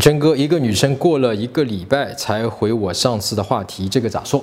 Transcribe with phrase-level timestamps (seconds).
[0.00, 4.42] 真哥，一个女生过了一个礼拜才回我上次的话题，这个咋说？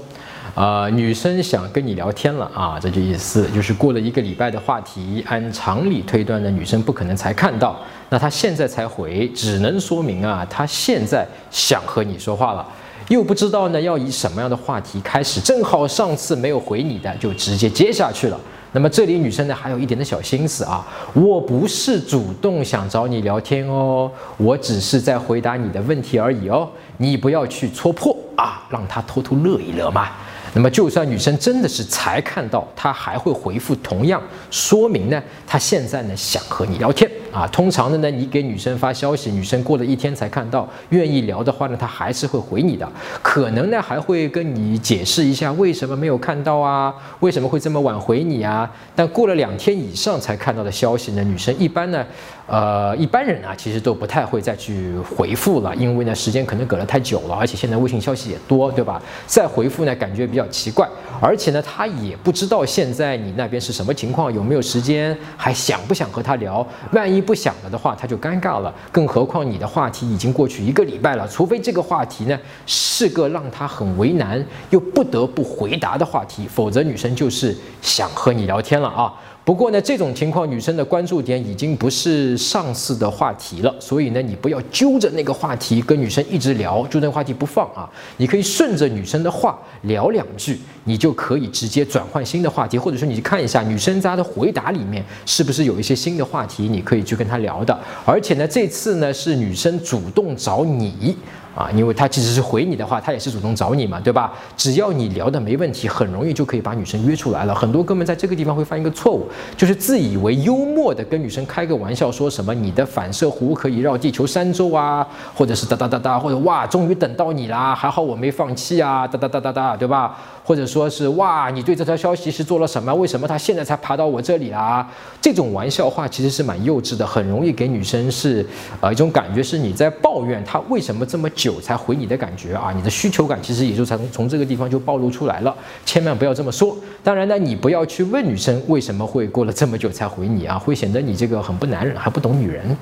[0.53, 7.75] 啊，女生想跟你聊天了啊，这就意思就是过了一个礼拜的话题，按常理推断呢，女生不可能才看到，
[8.09, 12.63] 那她现在才回，只能说明啊，她现在想和你说话了，
[13.07, 18.39] 又不知道呢要以什么样的话题开始，正好上次没有回你的，就直接接下去了。
[18.77, 20.85] 那么这里女生呢还有一点的小心思啊，
[21.15, 30.09] 我不是主动想找你聊天哦，我只是在回答你的问题而已哦，你不要去戳破啊，让她偷偷乐一乐嘛。
[30.53, 34.21] 那么，就算女生真的是才看到，她还会回复同样，
[34.51, 37.09] 说明呢，她现在呢想和你聊天。
[37.37, 37.47] 啊。
[37.47, 42.91] 通常的呢，你给女生发消息，女生过了一天才看到，愿意聊的话呢，她还是会回你的，
[43.21, 48.69] 可能呢还会跟你解释一下为什么没有看到啊，为什么会这么晚回你啊。
[48.95, 52.03] 但过了两天以上才看到的消息呢，女生一般呢，
[52.47, 58.99] 呃，一般人啊，其实都不太会再去回复了，因为呢，时间可能隔了太久了，而且现在微信消息也多，对吧？
[59.27, 60.47] 再回复呢，感觉比较。
[60.49, 60.87] 奇怪，
[61.19, 66.65] 而且呢，她也不知道现在你那边是什么情况，有没有时间，还想不想和她聊？
[66.93, 68.73] 万一不想了的话，他就尴尬了。
[68.91, 79.13] 更何况你的话题已经过去一个礼拜了，除非这个话题呢是个让他很为难又不得不回答的话题，否则女生就是想和你聊天了啊。
[79.47, 87.89] 不过呢，这种情况女生的关注点已经不是上次的话题了，所以呢，你不要揪着那个话题跟女生一直聊，就那个话题不放啊。
[88.17, 97.79] 你可以顺着女生的话聊两句，你就可以直接转换新的话题，或者说你去看一下女生她的回答里面是不是有一些新的话题，你可以去跟她聊的。
[98.05, 101.15] 而且呢，这次呢是女生主动找你。
[101.57, 104.31] 啊，因为他即使是回你的话，他也是主动找你嘛，对吧？
[104.55, 107.55] 只要你聊的没问题，很容易就可以把女生约出来了。
[107.55, 109.27] 很多哥们在这个地方会犯一个错误，
[109.57, 120.15] 就是自以为幽默的跟女生开个玩笑，说什么你的反射弧可以绕地球三周啊，或者是哒哒哒哒，或者哇，终于等到你啦，还好我没放弃啊，哒哒哒哒哒，对吧？
[120.43, 122.93] 或者说是哇，你对这条消息是做了什么？
[122.93, 124.87] 为什么他现在才爬到我这里啦？
[125.19, 128.45] 这种玩笑话其实是蛮幼稚的，很容易给女生是
[128.79, 131.46] 呃一种感觉是你在抱怨他为什么这么久。
[131.47, 136.77] 久才回你的感觉啊，你的需求感其实也就才从从这个地方就暴露出来了，千万不要这么说。
[137.01, 142.75] 当然呢，你不要去问女生为什么会过了这么久才回你啊，会显得你这个很不男人，还不懂女人。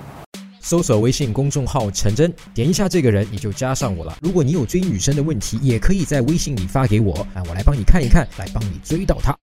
[0.62, 4.18] 搜索微信公众号陈真，点一下这个人你就加上我了。
[4.20, 9.38] 如果你有追女生的问题，也可以在微信里发给我，啊，我来帮你看一看，来帮你追到她。